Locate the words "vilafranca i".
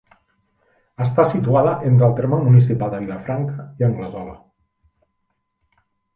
3.05-3.89